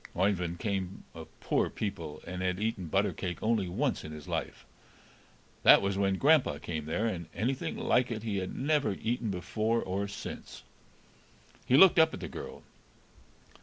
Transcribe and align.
Oeyvind 0.17 0.57
came 0.57 1.03
of 1.13 1.27
poor 1.39 1.69
people, 1.69 2.23
and 2.25 2.41
had 2.41 2.59
eaten 2.59 2.87
butter 2.87 3.13
cake 3.13 3.37
only 3.43 3.69
once 3.69 4.03
in 4.03 4.11
his 4.11 4.27
life; 4.27 4.65
that 5.61 5.79
was 5.79 5.95
when 5.95 6.15
grandpa 6.17 6.57
came 6.57 6.85
there, 6.87 7.05
and 7.05 7.27
anything 7.35 7.77
like 7.77 8.09
it 8.09 8.23
he 8.23 8.37
had 8.37 8.55
never 8.55 8.93
eaten 8.93 9.29
before 9.29 9.79
or 9.79 10.07
since. 10.07 10.63
He 11.67 11.77
looked 11.77 11.99
up 11.99 12.15
at 12.15 12.19
the 12.19 12.27
girl. 12.27 12.63